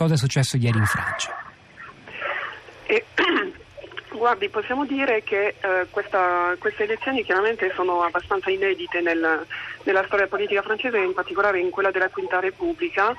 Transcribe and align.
cosa 0.00 0.14
è 0.14 0.16
successo 0.16 0.56
ieri 0.56 0.78
in 0.78 0.86
Francia. 0.86 1.36
E, 2.86 3.04
guardi, 4.16 4.48
possiamo 4.48 4.86
dire 4.86 5.22
che 5.22 5.56
eh, 5.60 5.86
questa, 5.90 6.56
queste 6.58 6.84
elezioni 6.84 7.22
chiaramente 7.22 7.70
sono 7.74 8.00
abbastanza 8.00 8.48
inedite 8.48 9.02
nel, 9.02 9.46
nella 9.82 10.04
storia 10.06 10.26
politica 10.26 10.62
francese, 10.62 10.96
in 10.96 11.12
particolare 11.12 11.60
in 11.60 11.68
quella 11.68 11.90
della 11.90 12.08
Quinta 12.08 12.40
Repubblica. 12.40 13.14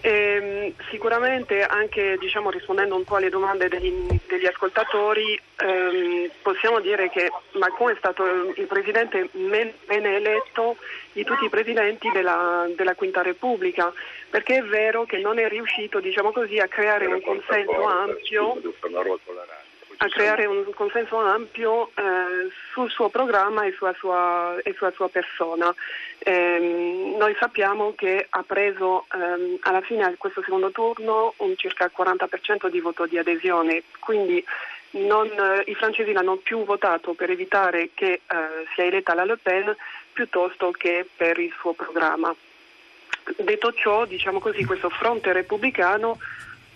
E, 0.00 0.08
ehm, 0.10 0.72
sicuramente 0.90 1.62
anche 1.62 2.16
diciamo, 2.18 2.50
rispondendo 2.50 2.96
un 2.96 3.04
po' 3.04 3.16
alle 3.16 3.28
domande 3.28 3.68
degli, 3.68 3.92
degli 4.26 4.46
ascoltatori 4.46 5.38
ehm, 5.58 6.30
possiamo 6.42 6.80
dire 6.80 7.10
che 7.10 7.30
Macron 7.52 7.90
è 7.92 7.96
stato 7.98 8.24
il 8.56 8.66
presidente 8.66 9.28
men, 9.32 9.72
bene 9.86 10.16
eletto 10.16 10.76
di 11.12 11.24
tutti 11.24 11.44
i 11.44 11.50
presidenti 11.50 12.10
della, 12.12 12.66
della, 12.74 12.94
Quinta 12.94 13.22
Repubblica 13.22 13.92
perché 14.28 14.58
è 14.58 14.62
vero 14.62 15.04
che 15.04 15.18
non 15.18 15.38
è 15.38 15.48
riuscito 15.48 16.00
diciamo 16.00 16.32
così, 16.32 16.58
a 16.58 16.68
creare 16.68 17.06
un 17.06 17.20
consenso 17.20 17.84
ampio 17.84 18.58
a 20.02 20.08
creare 20.08 20.46
un 20.46 20.64
consenso 20.74 21.18
ampio 21.18 21.90
eh, 21.94 22.48
sul 22.72 22.90
suo 22.90 23.10
programma 23.10 23.64
e 23.64 23.74
sulla 23.76 23.94
sua, 23.98 24.56
e 24.62 24.72
sulla 24.74 24.92
sua 24.92 25.10
persona. 25.10 25.74
Eh, 26.18 27.14
noi 27.18 27.36
sappiamo 27.38 27.92
che 27.94 28.26
ha 28.30 28.42
preso 28.42 29.04
ehm, 29.12 29.58
alla 29.60 29.82
fine 29.82 30.08
di 30.08 30.16
questo 30.16 30.42
secondo 30.42 30.70
turno 30.70 31.34
un 31.38 31.54
circa 31.56 31.90
40% 31.94 32.68
di 32.68 32.80
voto 32.80 33.04
di 33.04 33.18
adesione, 33.18 33.82
quindi 33.98 34.42
non, 34.92 35.26
eh, 35.26 35.64
i 35.66 35.74
francesi 35.74 36.12
l'hanno 36.12 36.36
più 36.36 36.64
votato 36.64 37.12
per 37.12 37.28
evitare 37.28 37.90
che 37.92 38.12
eh, 38.12 38.20
sia 38.74 38.84
eletta 38.84 39.12
la 39.12 39.24
Le 39.24 39.36
Pen 39.36 39.76
piuttosto 40.14 40.70
che 40.70 41.06
per 41.14 41.38
il 41.38 41.52
suo 41.58 41.74
programma. 41.74 42.34
Detto 43.36 43.74
ciò, 43.74 44.06
diciamo 44.06 44.38
così, 44.40 44.64
questo 44.64 44.88
fronte 44.88 45.32
repubblicano 45.34 46.18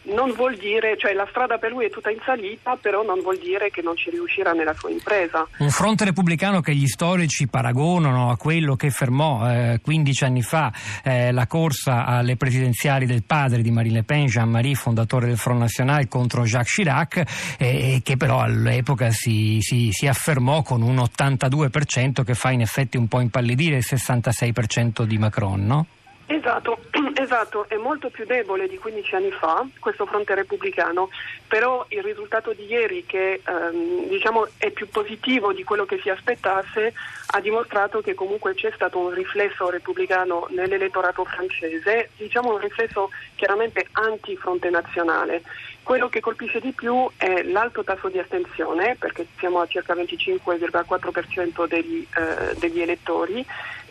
non 0.04 0.32
vuol 0.32 0.56
dire, 0.56 0.96
cioè 0.98 1.12
la 1.12 1.26
strada 1.30 1.58
per 1.58 1.70
lui 1.70 1.86
è 1.86 1.90
tutta 1.90 2.10
in 2.10 2.18
salita, 2.24 2.76
però 2.80 3.02
non 3.02 3.20
vuol 3.20 3.38
dire 3.38 3.70
che 3.70 3.82
non 3.82 3.96
ci 3.96 4.10
riuscirà 4.10 4.52
nella 4.52 4.74
sua 4.74 4.90
impresa. 4.90 5.46
Un 5.58 5.70
fronte 5.70 6.04
repubblicano 6.04 6.60
che 6.60 6.74
gli 6.74 6.86
storici 6.86 7.46
paragonano 7.48 8.30
a 8.30 8.36
quello 8.36 8.76
che 8.76 8.90
fermò 8.90 9.48
eh, 9.50 9.80
15 9.82 10.24
anni 10.24 10.42
fa 10.42 10.72
eh, 11.02 11.32
la 11.32 11.46
corsa 11.46 12.04
alle 12.04 12.36
presidenziali 12.36 13.06
del 13.06 13.22
padre 13.24 13.62
di 13.62 13.70
Marine 13.70 13.94
Le 13.94 14.02
Pen, 14.02 14.26
Jean-Marie, 14.26 14.74
fondatore 14.74 15.26
del 15.26 15.38
Front 15.38 15.60
National, 15.60 16.08
contro 16.08 16.44
Jacques 16.44 16.72
Chirac, 16.74 17.22
eh, 17.58 18.00
che 18.02 18.16
però 18.16 18.40
all'epoca 18.40 19.10
si, 19.10 19.58
si, 19.60 19.90
si, 19.92 20.06
affermò 20.06 20.62
con 20.62 20.82
un 20.82 20.96
82% 20.96 22.24
che 22.24 22.34
fa 22.34 22.50
in 22.50 22.60
effetti 22.60 22.96
un 22.96 23.08
po' 23.08 23.20
impallidire 23.20 23.76
il 23.76 23.84
66% 23.86 25.04
di 25.04 25.18
Macron, 25.18 25.64
no? 25.64 25.86
Esatto, 26.26 26.78
esatto, 27.20 27.68
è 27.68 27.76
molto 27.76 28.08
più 28.08 28.24
debole 28.24 28.66
di 28.66 28.78
15 28.78 29.14
anni 29.14 29.30
fa 29.30 29.66
questo 29.78 30.06
fronte 30.06 30.34
repubblicano, 30.34 31.10
però 31.46 31.84
il 31.88 32.02
risultato 32.02 32.52
di 32.52 32.64
ieri 32.64 33.04
che 33.04 33.42
ehm, 33.44 34.08
diciamo, 34.08 34.48
è 34.56 34.70
più 34.70 34.88
positivo 34.88 35.52
di 35.52 35.64
quello 35.64 35.84
che 35.84 35.98
si 36.00 36.08
aspettasse 36.08 36.94
ha 37.26 37.40
dimostrato 37.40 38.00
che 38.00 38.14
comunque 38.14 38.54
c'è 38.54 38.72
stato 38.74 38.98
un 38.98 39.12
riflesso 39.12 39.68
repubblicano 39.68 40.46
nell'elettorato 40.50 41.24
francese, 41.24 42.10
diciamo 42.16 42.52
un 42.54 42.58
riflesso 42.58 43.10
chiaramente 43.34 43.86
anti-fronte 43.92 44.70
nazionale. 44.70 45.42
Quello 45.84 46.08
che 46.08 46.20
colpisce 46.20 46.60
di 46.60 46.72
più 46.72 47.10
è 47.14 47.42
l'alto 47.42 47.84
tasso 47.84 48.08
di 48.08 48.18
astensione, 48.18 48.96
perché 48.98 49.26
siamo 49.36 49.60
a 49.60 49.66
circa 49.66 49.94
25,4% 49.94 51.66
degli, 51.68 52.08
eh, 52.16 52.56
degli 52.56 52.80
elettori, 52.80 53.44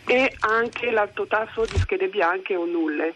e 0.04 0.34
anche 0.40 0.90
l'alto 0.90 1.28
tasso 1.28 1.66
di 1.66 1.78
schede 1.80 2.08
bianche 2.08 2.56
o 2.56 2.64
nulle. 2.64 3.14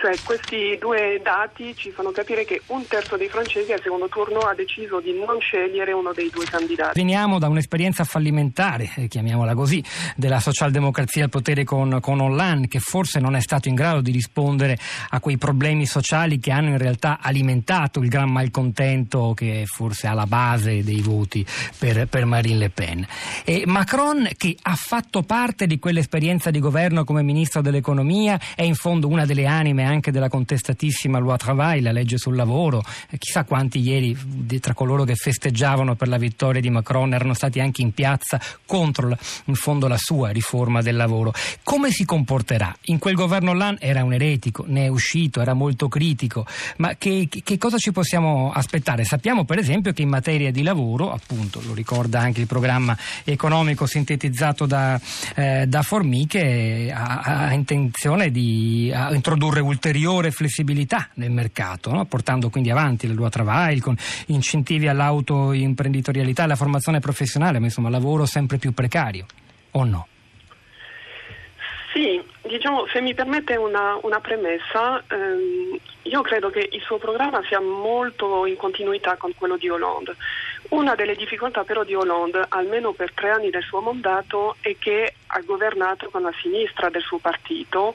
Cioè, 0.00 0.16
questi 0.24 0.78
due 0.80 1.20
dati 1.22 1.76
ci 1.76 1.90
fanno 1.90 2.10
capire 2.10 2.46
che 2.46 2.62
un 2.68 2.86
terzo 2.86 3.18
dei 3.18 3.28
francesi 3.28 3.70
al 3.70 3.82
secondo 3.82 4.08
turno 4.08 4.38
ha 4.38 4.54
deciso 4.54 4.98
di 4.98 5.12
non 5.12 5.38
scegliere 5.40 5.92
uno 5.92 6.14
dei 6.14 6.30
due 6.30 6.46
candidati. 6.46 6.98
Veniamo 6.98 7.38
da 7.38 7.48
un'esperienza 7.48 8.04
fallimentare, 8.04 8.90
eh, 8.96 9.08
chiamiamola 9.08 9.54
così, 9.54 9.84
della 10.16 10.40
socialdemocrazia 10.40 11.24
al 11.24 11.28
potere 11.28 11.64
con, 11.64 11.98
con, 12.00 12.18
Hollande, 12.20 12.66
che 12.66 12.80
forse 12.80 13.20
non 13.20 13.36
è 13.36 13.40
stato 13.40 13.68
in 13.68 13.74
grado 13.74 14.00
di 14.00 14.10
rispondere 14.10 14.78
a 15.10 15.20
quei 15.20 15.36
problemi 15.36 15.84
sociali 15.84 16.38
che 16.38 16.50
hanno 16.50 16.70
in 16.70 16.78
realtà 16.78 17.18
alimentato 17.20 18.00
il 18.00 18.08
gran 18.08 18.30
malcontento 18.30 19.34
che 19.36 19.64
forse 19.66 20.06
è 20.06 20.10
alla 20.10 20.24
base 20.24 20.82
dei 20.82 21.02
voti 21.02 21.44
per, 21.78 22.06
per 22.06 22.24
Marine 22.24 22.56
Le 22.56 22.70
Pen. 22.70 23.06
E 23.44 23.64
Macron, 23.66 24.30
che 24.38 24.56
ha 24.62 24.76
fatto 24.76 25.20
parte 25.24 25.66
di 25.66 25.78
quell'esperienza 25.78 26.50
di 26.50 26.58
governo 26.58 27.04
come 27.04 27.22
ministro 27.22 27.60
dell'economia, 27.60 28.40
è 28.54 28.62
in 28.62 28.74
fondo 28.74 29.06
una 29.06 29.26
delle 29.26 29.44
anime 29.44 29.88
anche 29.90 30.10
della 30.10 30.28
contestatissima 30.28 31.18
Loi 31.18 31.36
Travail, 31.36 31.82
la 31.82 31.92
legge 31.92 32.16
sul 32.16 32.36
lavoro. 32.36 32.82
Eh, 33.10 33.18
chissà 33.18 33.44
quanti 33.44 33.80
ieri 33.80 34.16
tra 34.60 34.72
coloro 34.72 35.04
che 35.04 35.14
festeggiavano 35.14 35.94
per 35.94 36.08
la 36.08 36.16
vittoria 36.16 36.60
di 36.60 36.70
Macron 36.70 37.12
erano 37.12 37.34
stati 37.34 37.60
anche 37.60 37.82
in 37.82 37.92
piazza 37.92 38.40
contro 38.64 39.16
in 39.44 39.54
fondo 39.54 39.88
la 39.88 39.96
sua 39.98 40.30
riforma 40.30 40.80
del 40.80 40.96
lavoro. 40.96 41.32
Come 41.62 41.90
si 41.90 42.04
comporterà? 42.04 42.74
In 42.86 42.98
quel 42.98 43.14
governo 43.14 43.52
là 43.52 43.74
era 43.78 44.04
un 44.04 44.12
eretico, 44.12 44.64
ne 44.66 44.84
è 44.84 44.88
uscito, 44.88 45.40
era 45.40 45.54
molto 45.54 45.88
critico, 45.88 46.46
ma 46.76 46.94
che, 46.96 47.28
che 47.28 47.58
cosa 47.58 47.76
ci 47.76 47.92
possiamo 47.92 48.50
aspettare? 48.52 49.04
Sappiamo 49.04 49.44
per 49.44 49.58
esempio 49.58 49.92
che 49.92 50.02
in 50.02 50.08
materia 50.08 50.50
di 50.50 50.62
lavoro, 50.62 51.12
appunto 51.12 51.60
lo 51.64 51.74
ricorda 51.74 52.20
anche 52.20 52.40
il 52.40 52.46
programma 52.46 52.96
economico 53.24 53.86
sintetizzato 53.86 54.66
da, 54.66 55.00
eh, 55.34 55.66
da 55.66 55.82
Formiche, 55.82 56.92
ha, 56.94 57.20
ha 57.20 57.52
intenzione 57.52 58.30
di 58.30 58.92
introdurre 59.12 59.60
ulteriori 59.60 59.79
ulteriore 59.80 60.30
flessibilità 60.30 61.08
nel 61.14 61.30
mercato, 61.30 61.90
no? 61.90 62.04
portando 62.04 62.50
quindi 62.50 62.70
avanti 62.70 63.08
la 63.08 63.14
loi 63.14 63.30
travail 63.30 63.80
con 63.80 63.96
incentivi 64.26 64.88
all'autoimprenditorialità 64.88 66.42
alla 66.42 66.54
formazione 66.54 67.00
professionale, 67.00 67.58
ma 67.58 67.64
insomma 67.64 67.88
lavoro 67.88 68.26
sempre 68.26 68.58
più 68.58 68.72
precario, 68.72 69.24
o 69.70 69.84
no? 69.84 70.06
Sì, 71.94 72.22
diciamo, 72.42 72.86
se 72.92 73.00
mi 73.00 73.14
permette 73.14 73.56
una, 73.56 73.98
una 74.02 74.20
premessa, 74.20 75.02
ehm, 75.08 75.78
io 76.02 76.20
credo 76.20 76.50
che 76.50 76.68
il 76.70 76.80
suo 76.82 76.98
programma 76.98 77.42
sia 77.48 77.60
molto 77.60 78.46
in 78.46 78.56
continuità 78.56 79.16
con 79.16 79.32
quello 79.34 79.56
di 79.56 79.68
Hollande. 79.68 80.14
Una 80.68 80.94
delle 80.94 81.16
difficoltà 81.16 81.64
però 81.64 81.82
di 81.82 81.94
Hollande, 81.94 82.44
almeno 82.48 82.92
per 82.92 83.12
tre 83.12 83.30
anni 83.30 83.50
del 83.50 83.62
suo 83.62 83.80
mandato, 83.80 84.56
è 84.60 84.76
che 84.78 85.14
ha 85.26 85.40
governato 85.40 86.10
con 86.10 86.22
la 86.22 86.32
sinistra 86.40 86.90
del 86.90 87.02
suo 87.02 87.18
partito 87.18 87.94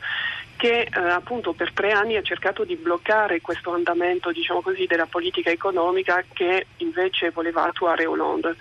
che 0.58 0.82
eh, 0.82 1.00
appunto 1.00 1.54
per 1.54 1.72
tre 1.74 1.92
anni 1.92 2.16
ha 2.16 2.22
cercato 2.22 2.64
di 2.64 2.76
bloccare 2.76 3.42
questo 3.42 3.74
andamento 3.74 4.32
diciamo 4.32 4.62
così, 4.62 4.86
della 4.86 5.06
politica 5.06 5.50
economica 5.50 6.24
che 6.34 6.68
invece 6.78 7.32
voleva 7.32 7.64
attuare 7.64 8.06
Hollande. 8.06 8.56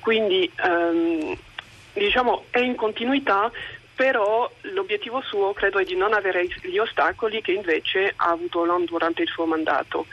Quindi 0.00 0.50
ehm, 0.62 1.36
diciamo, 1.94 2.44
è 2.50 2.58
in 2.58 2.74
continuità, 2.74 3.50
però 3.94 4.50
l'obiettivo 4.72 5.20
suo 5.22 5.52
credo 5.52 5.78
è 5.78 5.84
di 5.84 5.96
non 5.96 6.12
avere 6.12 6.46
gli 6.62 6.78
ostacoli 6.78 7.40
che 7.40 7.52
invece 7.52 8.12
ha 8.16 8.30
avuto 8.30 8.60
Hollande 8.60 8.86
durante 8.86 9.22
il 9.22 9.28
suo 9.28 9.46
mandato. 9.46 10.06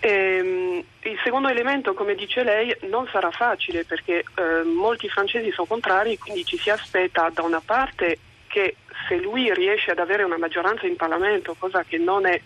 Ehm, 0.00 0.84
il 1.00 1.20
secondo 1.22 1.48
elemento, 1.48 1.94
come 1.94 2.14
dice 2.14 2.42
lei, 2.42 2.74
non 2.82 3.08
sarà 3.10 3.30
facile 3.30 3.84
perché 3.84 4.24
eh, 4.36 4.62
molti 4.64 5.08
francesi 5.08 5.50
sono 5.50 5.66
contrari, 5.66 6.18
quindi 6.18 6.44
ci 6.44 6.58
si 6.58 6.68
aspetta 6.68 7.30
da 7.32 7.42
una 7.42 7.62
parte 7.64 8.18
che 8.54 8.76
se 9.08 9.16
lui 9.16 9.52
riesce 9.52 9.90
ad 9.90 9.98
avere 9.98 10.22
una 10.22 10.38
maggioranza 10.38 10.86
in 10.86 10.94
Parlamento, 10.94 11.56
cosa 11.58 11.82
che 11.82 11.98
non 11.98 12.24
è, 12.24 12.40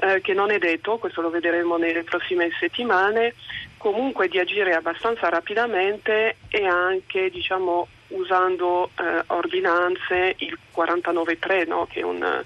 eh, 0.00 0.20
che 0.20 0.34
non 0.34 0.50
è 0.50 0.58
detto, 0.58 0.98
questo 0.98 1.20
lo 1.20 1.30
vedremo 1.30 1.76
nelle 1.76 2.02
prossime 2.02 2.50
settimane, 2.58 3.34
comunque 3.76 4.26
di 4.26 4.40
agire 4.40 4.74
abbastanza 4.74 5.28
rapidamente 5.28 6.38
e 6.48 6.66
anche 6.66 7.30
diciamo, 7.30 7.86
usando 8.08 8.90
eh, 8.98 9.22
ordinanze, 9.28 10.34
il 10.38 10.58
49.3, 10.74 11.68
no? 11.68 11.86
che 11.88 12.00
è 12.00 12.02
un, 12.02 12.42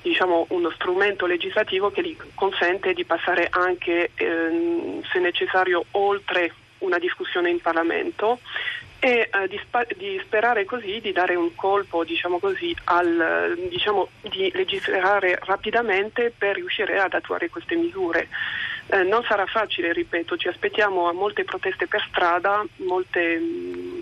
diciamo, 0.00 0.46
uno 0.48 0.70
strumento 0.70 1.26
legislativo 1.26 1.90
che 1.90 2.00
gli 2.02 2.16
consente 2.34 2.94
di 2.94 3.04
passare 3.04 3.48
anche, 3.50 4.12
eh, 4.14 5.00
se 5.12 5.18
necessario, 5.18 5.84
oltre 5.90 6.54
una 6.78 6.98
discussione 6.98 7.50
in 7.50 7.60
Parlamento 7.60 8.38
e 9.00 9.28
eh, 9.32 9.48
di, 9.48 9.60
spa- 9.64 9.86
di, 9.96 10.20
sperare 10.24 10.64
così 10.64 11.00
di 11.00 11.12
dare 11.12 11.36
un 11.36 11.54
colpo 11.54 12.04
diciamo 12.04 12.38
così, 12.38 12.74
al, 12.84 13.56
diciamo, 13.68 14.08
di 14.22 14.50
legiferare 14.52 15.38
rapidamente 15.44 16.32
per 16.36 16.56
riuscire 16.56 16.98
ad 16.98 17.14
attuare 17.14 17.48
queste 17.48 17.76
misure. 17.76 18.28
Eh, 18.90 19.02
non 19.02 19.22
sarà 19.24 19.44
facile, 19.46 19.92
ripeto, 19.92 20.36
ci 20.36 20.48
aspettiamo 20.48 21.08
a 21.08 21.12
molte 21.12 21.44
proteste 21.44 21.86
per 21.86 22.04
strada, 22.08 22.64
molte, 22.76 23.38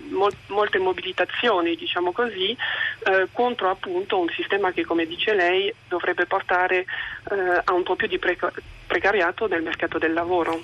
mol- 0.09 0.35
molte 0.47 0.79
mobilitazioni 0.79 1.75
diciamo 1.75 2.11
così, 2.11 2.55
eh, 3.03 3.27
contro 3.33 3.69
appunto 3.69 4.17
un 4.17 4.29
sistema 4.29 4.71
che 4.71 4.85
come 4.85 5.05
dice 5.05 5.33
lei 5.33 5.71
dovrebbe 5.89 6.25
portare 6.25 6.85
eh, 7.29 7.61
a 7.65 7.73
un 7.73 7.83
po' 7.83 7.95
più 7.95 8.07
di 8.07 8.17
preca- 8.17 8.53
precariato 8.87 9.47
nel 9.47 9.61
mercato 9.61 9.97
del 9.97 10.13
lavoro. 10.13 10.61